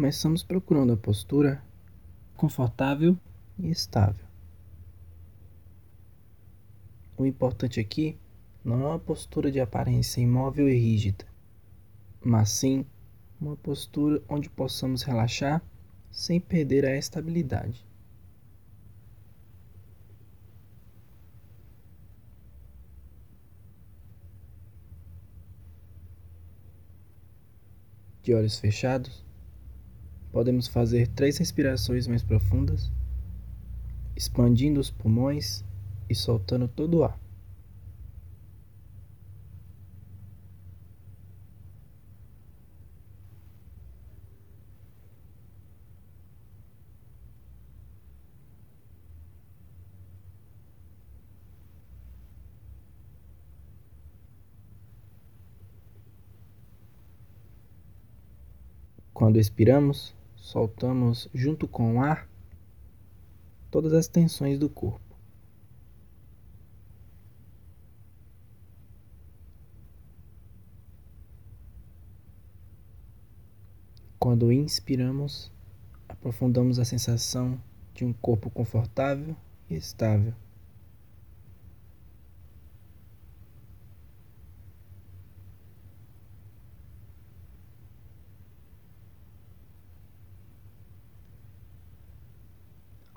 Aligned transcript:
Começamos 0.00 0.42
procurando 0.42 0.94
a 0.94 0.96
postura 0.96 1.62
confortável 2.34 3.18
e 3.58 3.70
estável. 3.70 4.24
O 7.18 7.26
importante 7.26 7.78
aqui 7.78 8.16
não 8.64 8.80
é 8.80 8.86
uma 8.86 8.98
postura 8.98 9.52
de 9.52 9.60
aparência 9.60 10.22
imóvel 10.22 10.70
e 10.70 10.74
rígida, 10.74 11.26
mas 12.24 12.48
sim 12.48 12.86
uma 13.38 13.58
postura 13.58 14.22
onde 14.26 14.48
possamos 14.48 15.02
relaxar 15.02 15.62
sem 16.10 16.40
perder 16.40 16.86
a 16.86 16.96
estabilidade. 16.96 17.86
De 28.22 28.32
olhos 28.32 28.58
fechados, 28.58 29.22
podemos 30.32 30.68
fazer 30.68 31.08
três 31.08 31.38
respirações 31.38 32.06
mais 32.06 32.22
profundas, 32.22 32.90
expandindo 34.16 34.80
os 34.80 34.90
pulmões 34.90 35.64
e 36.08 36.14
soltando 36.14 36.68
todo 36.68 36.98
o 36.98 37.04
ar. 37.04 37.18
Quando 59.12 59.38
expiramos, 59.38 60.14
soltamos 60.40 61.28
junto 61.32 61.68
com 61.68 61.96
o 61.96 62.02
ar 62.02 62.28
todas 63.70 63.92
as 63.92 64.08
tensões 64.08 64.58
do 64.58 64.68
corpo. 64.68 65.00
Quando 74.18 74.52
inspiramos, 74.52 75.50
aprofundamos 76.08 76.78
a 76.78 76.84
sensação 76.84 77.60
de 77.94 78.04
um 78.04 78.12
corpo 78.12 78.50
confortável 78.50 79.36
e 79.68 79.76
estável. 79.76 80.34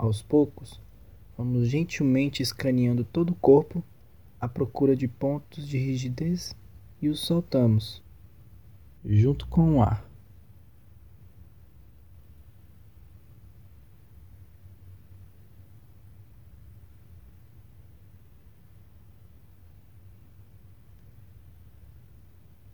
Aos 0.04 0.20
poucos, 0.20 0.78
vamos 1.34 1.66
gentilmente 1.66 2.42
escaneando 2.42 3.04
todo 3.04 3.30
o 3.30 3.34
corpo 3.34 3.82
à 4.38 4.46
procura 4.46 4.94
de 4.94 5.08
pontos 5.08 5.66
de 5.66 5.78
rigidez 5.78 6.54
e 7.00 7.08
os 7.08 7.20
soltamos, 7.20 8.02
junto 9.02 9.46
com 9.46 9.76
o 9.76 9.82
ar. 9.82 10.06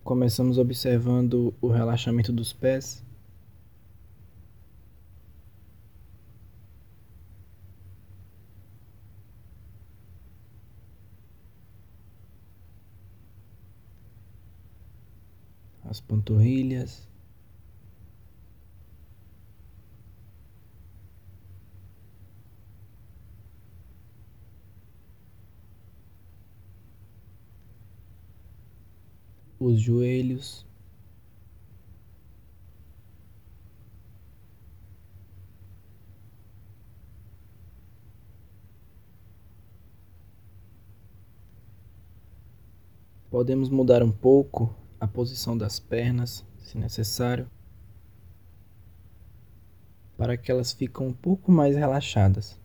Começamos 0.02 0.58
observando 0.58 1.54
o 1.60 1.68
relaxamento 1.68 2.32
dos 2.32 2.52
pés 2.52 3.04
as 15.90 16.00
panturrilhas. 16.00 17.08
Os 29.58 29.80
joelhos. 29.80 30.64
Podemos 43.28 43.68
mudar 43.68 44.02
um 44.02 44.10
pouco 44.10 44.74
a 45.00 45.08
posição 45.08 45.56
das 45.56 45.80
pernas, 45.80 46.44
se 46.58 46.76
necessário, 46.76 47.50
para 50.16 50.36
que 50.36 50.52
elas 50.52 50.72
fiquem 50.72 51.06
um 51.06 51.12
pouco 51.14 51.50
mais 51.50 51.74
relaxadas. 51.74 52.60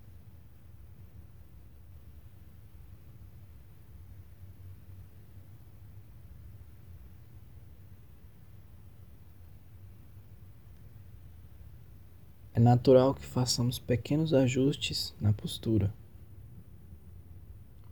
É 12.53 12.59
natural 12.59 13.13
que 13.13 13.25
façamos 13.25 13.79
pequenos 13.79 14.34
ajustes 14.34 15.13
na 15.19 15.31
postura, 15.31 15.94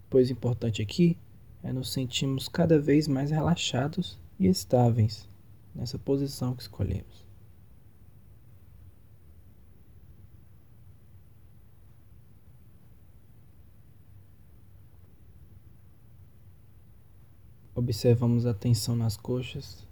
pois 0.10 0.30
o 0.30 0.34
importante 0.34 0.82
aqui 0.82 1.18
é 1.62 1.72
nos 1.72 1.92
sentirmos 1.92 2.50
cada 2.50 2.80
vez 2.80 3.08
mais 3.08 3.32
relaxados 3.32 4.22
e 4.40 4.48
estáveis 4.48 5.28
nessa 5.74 5.98
posição 5.98 6.56
que 6.56 6.62
escolhemos. 6.62 7.24
Observamos 17.76 18.46
a 18.46 18.54
tensão 18.54 18.96
nas 18.96 19.18
coxas. 19.18 19.86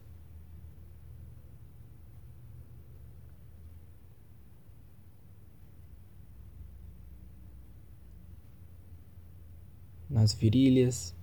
Nas 10.09 10.33
virilhas. 10.33 11.15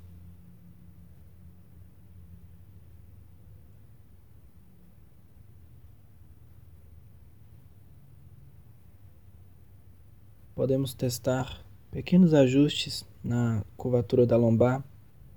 Podemos 10.68 10.92
testar 10.92 11.64
pequenos 11.90 12.34
ajustes 12.34 13.02
na 13.24 13.64
curvatura 13.74 14.26
da 14.26 14.36
lombar, 14.36 14.84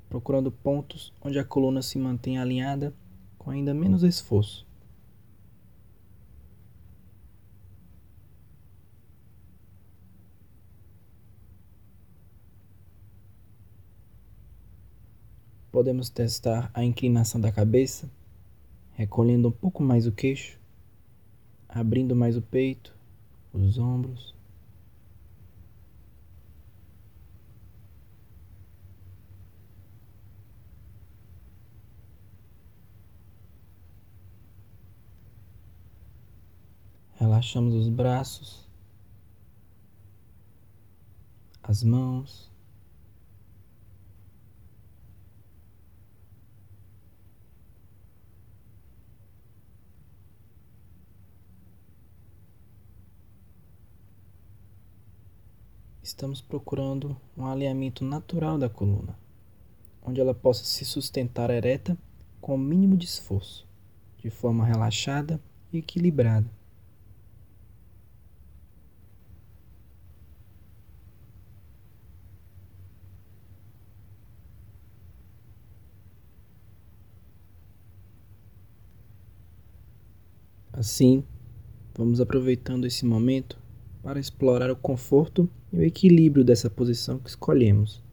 procurando 0.10 0.52
pontos 0.52 1.14
onde 1.22 1.40
a 1.40 1.44
coluna 1.46 1.82
se 1.82 1.98
mantém 1.98 2.38
alinhada 2.38 2.94
com 3.38 3.50
ainda 3.50 3.74
menos 3.74 4.04
esforço. 4.04 4.68
Podemos 15.72 16.10
testar 16.10 16.70
a 16.74 16.84
inclinação 16.84 17.40
da 17.40 17.54
cabeça, 17.54 18.12
recolhendo 18.96 19.48
um 19.48 19.52
pouco 19.54 19.82
mais 19.82 20.06
o 20.06 20.12
queixo, 20.12 20.60
abrindo 21.70 22.14
mais 22.18 22.36
o 22.36 22.42
peito, 22.42 22.94
os 23.54 23.78
ombros. 23.78 24.41
Relaxamos 37.22 37.76
os 37.76 37.88
braços, 37.88 38.68
as 41.62 41.84
mãos. 41.84 42.52
Estamos 56.02 56.42
procurando 56.42 57.16
um 57.38 57.46
alinhamento 57.46 58.04
natural 58.04 58.58
da 58.58 58.68
coluna, 58.68 59.16
onde 60.02 60.20
ela 60.20 60.34
possa 60.34 60.64
se 60.64 60.84
sustentar 60.84 61.52
ereta 61.52 61.96
com 62.42 62.56
o 62.56 62.58
mínimo 62.58 62.98
de 62.98 63.06
esforço, 63.06 63.68
de 64.18 64.32
forma 64.32 64.66
relaxada 64.66 65.40
e 65.72 65.78
equilibrada. 65.78 66.61
Assim, 80.82 81.24
vamos 81.96 82.20
aproveitando 82.20 82.88
esse 82.88 83.06
momento 83.06 83.56
para 84.02 84.20
explorar 84.20 84.72
o 84.72 84.76
conforto 84.76 85.48
e 85.72 85.78
o 85.78 85.84
equilíbrio 85.84 86.44
dessa 86.44 86.72
posição 86.72 87.20
que 87.20 87.30
escolhemos. 87.30 88.04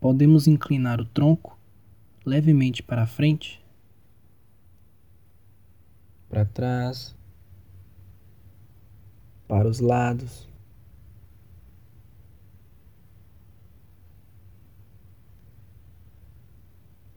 Podemos 0.00 0.46
inclinar 0.46 0.98
o 0.98 1.04
tronco 1.04 1.58
levemente 2.24 2.82
para 2.82 3.06
frente, 3.06 3.62
para 6.30 6.46
trás, 6.46 7.14
para 9.46 9.68
os 9.68 9.80
lados. 9.80 10.48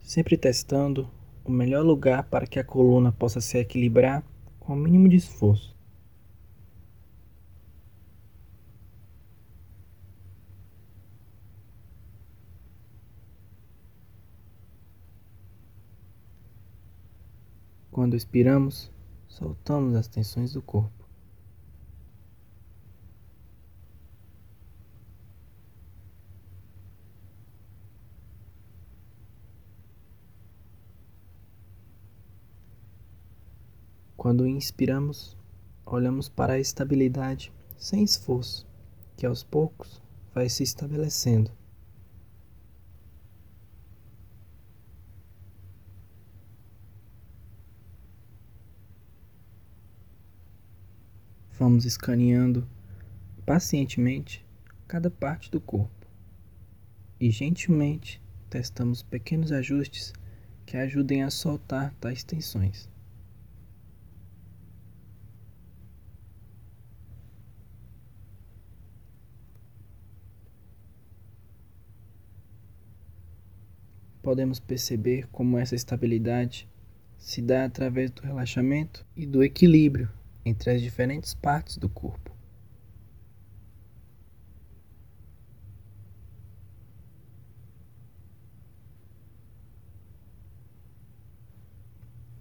Sempre 0.10 0.36
testando 0.36 1.08
o 1.46 1.52
melhor 1.52 1.86
lugar 1.86 2.24
para 2.24 2.48
que 2.48 2.58
a 2.58 2.64
coluna 2.64 3.12
possa 3.12 3.40
se 3.40 3.60
equilibrar 3.60 4.24
com 4.60 4.74
o 4.74 4.76
mínimo 4.76 5.08
de 5.08 5.18
esforço. 5.18 5.78
Quando 17.92 18.16
expiramos, 18.16 18.92
soltamos 19.28 19.96
as 19.96 20.08
tensões 20.08 20.54
do 20.54 20.62
corpo. 20.64 20.99
Quando 34.20 34.46
inspiramos, 34.46 35.38
olhamos 35.86 36.28
para 36.28 36.56
a 36.56 36.60
estabilidade 36.60 37.54
sem 37.78 38.04
esforço, 38.04 38.68
que 39.16 39.26
aos 39.26 39.44
poucos 39.44 40.02
vai 40.36 40.50
se 40.50 40.62
estabelecendo. 40.62 41.50
Vamos 51.58 51.86
escaneando 51.86 52.68
pacientemente 53.46 54.46
cada 54.86 55.10
parte 55.10 55.50
do 55.50 55.62
corpo 55.62 56.06
e 57.22 57.32
gentilmente 57.32 58.22
testamos 58.50 59.02
pequenos 59.02 59.54
ajustes 59.54 60.12
que 60.66 60.76
ajudem 60.76 61.24
a 61.24 61.30
soltar 61.30 61.94
tais 62.02 62.22
tensões. 62.22 62.90
Podemos 74.22 74.60
perceber 74.60 75.28
como 75.28 75.58
essa 75.58 75.76
estabilidade 75.76 76.68
se 77.18 77.42
dá 77.42 77.66
através 77.66 78.12
do 78.12 78.22
relaxamento 78.22 79.06
e 79.16 79.26
do 79.26 79.44
equilíbrio 79.44 80.10
entre 80.46 80.72
as 80.72 80.82
diferentes 80.82 81.34
partes 81.34 81.78
do 81.78 81.88
corpo. 81.88 82.32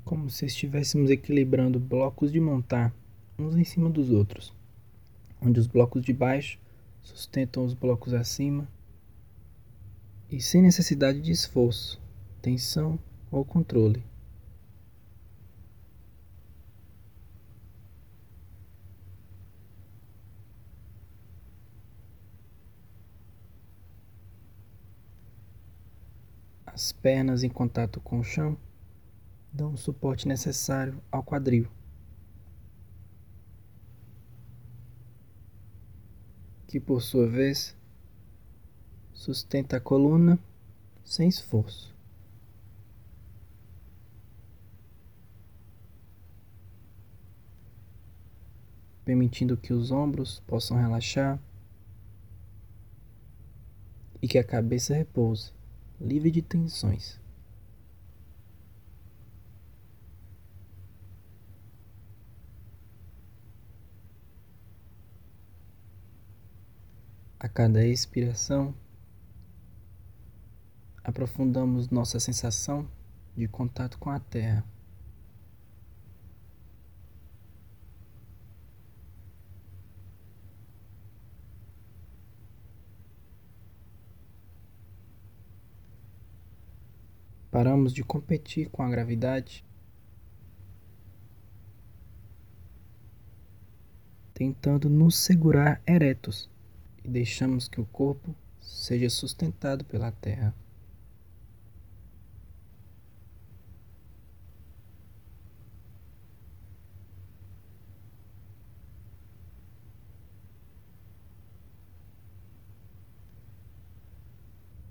Como 0.05 0.31
se 0.31 0.47
estivéssemos 0.47 1.11
equilibrando 1.11 1.79
blocos 1.79 2.33
de 2.33 2.41
montar 2.41 2.95
uns 3.39 3.55
em 3.57 3.65
cima 3.65 3.91
dos 3.91 4.11
outros, 4.11 4.55
onde 5.41 5.61
os 5.61 5.67
blocos 5.67 6.03
de 6.03 6.13
baixo 6.13 6.59
sustentam 7.03 7.65
os 7.65 7.75
blocos 7.75 8.15
acima 8.15 8.67
e 10.31 10.41
sem 10.41 10.61
necessidade 10.61 11.21
de 11.21 11.33
esforço, 11.33 12.01
tensão 12.43 12.99
ou 13.31 13.45
controle. 13.45 14.05
As 26.67 26.93
pernas 26.93 27.43
em 27.43 27.49
contato 27.49 28.01
com 28.01 28.21
o 28.21 28.25
chão 28.25 28.57
dão 29.53 29.73
o 29.73 29.77
suporte 29.77 30.29
necessário 30.29 31.03
ao 31.11 31.25
quadril. 31.25 31.69
Que 36.69 36.79
por 36.79 37.01
sua 37.01 37.27
vez 37.27 37.78
sustenta 39.19 39.77
a 39.77 39.81
coluna 39.81 40.39
sem 41.05 41.29
esforço. 41.29 41.93
Permitindo 49.05 49.57
que 49.57 49.73
os 49.73 49.91
ombros 49.91 50.39
possam 50.47 50.77
relaxar 50.77 51.41
e 54.23 54.29
que 54.29 54.39
a 54.39 54.45
cabeça 54.45 54.95
repouse 54.95 55.53
livre 56.01 56.31
de 56.31 56.41
tensões. 56.41 57.19
A 67.41 67.49
cada 67.49 67.85
expiração, 67.85 68.75
aprofundamos 71.09 71.89
nossa 71.89 72.21
sensação 72.21 72.87
de 73.35 73.49
contato 73.49 73.99
com 73.99 74.11
a 74.11 74.21
Terra. 74.21 74.63
Paramos 87.51 87.95
de 87.95 88.05
competir 88.05 88.69
com 88.69 88.83
a 88.83 88.91
gravidade, 88.91 89.65
tentando 94.35 94.91
nos 94.91 95.17
segurar 95.17 95.81
eretos 95.87 96.51
e 97.03 97.09
deixamos 97.09 97.67
que 97.67 97.81
o 97.81 97.87
corpo 97.87 98.37
seja 98.61 99.09
sustentado 99.09 99.87
pela 99.87 100.13
terra. 100.13 100.55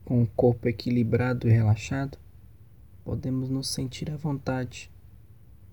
Com 0.08 0.24
o 0.24 0.28
corpo 0.28 0.70
equilibrado 0.70 1.50
e 1.50 1.52
relaxado, 1.52 2.18
podemos 3.04 3.50
nos 3.50 3.68
sentir 3.68 4.10
à 4.10 4.16
vontade 4.16 4.90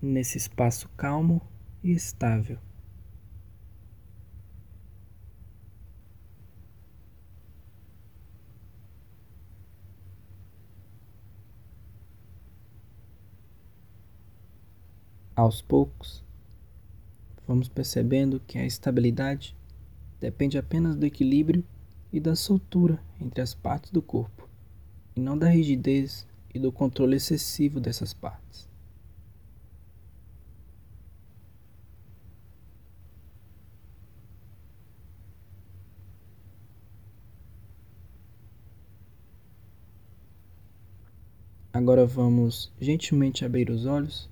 nesse 0.01 0.37
espaço 0.37 0.89
calmo 0.97 1.41
e 1.81 1.93
estável. 1.93 2.59
Aos 15.33 15.61
poucos, 15.61 16.21
vamos 17.47 17.69
percebendo 17.69 18.41
que 18.45 18.57
a 18.57 18.65
estabilidade 18.65 19.55
depende 20.19 20.57
apenas 20.57 20.97
do 20.97 21.05
equilíbrio 21.05 21.63
e 22.15 22.19
da 22.21 22.33
soltura 22.33 22.97
entre 23.19 23.41
as 23.41 23.53
partes 23.53 23.91
do 23.91 24.01
corpo, 24.01 24.47
e 25.17 25.19
não 25.19 25.37
da 25.37 25.49
rigidez 25.49 26.25
e 26.53 26.57
do 26.57 26.71
controle 26.71 27.17
excessivo 27.17 27.77
dessas 27.77 28.13
partes. 28.13 28.69
Agora 41.73 42.05
vamos 42.05 42.71
gentilmente 42.79 43.43
abrir 43.43 43.69
os 43.69 43.85
olhos 43.85 44.29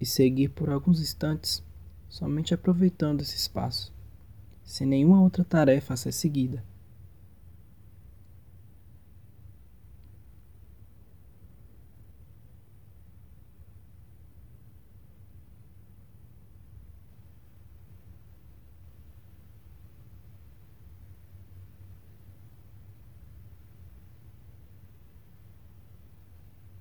e 0.00 0.06
seguir 0.06 0.48
por 0.48 0.70
alguns 0.70 0.98
instantes 0.98 1.62
somente 2.08 2.54
aproveitando 2.54 3.20
esse 3.20 3.36
espaço, 3.36 3.92
sem 4.64 4.86
nenhuma 4.86 5.20
outra 5.20 5.44
tarefa 5.44 5.92
a 5.92 5.96
ser 5.98 6.12
seguida. 6.12 6.69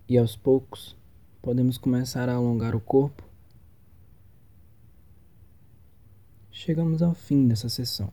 E 0.09 0.17
aos 0.17 0.35
poucos, 0.35 0.97
podemos 1.39 1.77
começar 1.77 2.29
a 2.29 2.33
alongar 2.33 2.75
o 2.75 2.79
corpo. 2.79 3.23
Chegamos 6.49 7.03
ao 7.03 7.13
fim 7.13 7.47
dessa 7.47 7.69
sessão. 7.69 8.11